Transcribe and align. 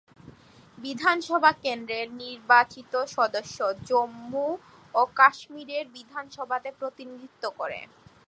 বিধানসভা 0.77 1.51
কেন্দ্রের 1.63 2.07
নির্বাচিত 2.21 2.93
সদস্য 3.15 3.57
জম্মু 3.89 4.47
ও 4.95 5.01
কাশ্মীরের 5.19 5.85
বিধানসভাতে 5.95 6.69
প্রতিনিধিত্ব 6.79 7.43
করে। 7.59 7.79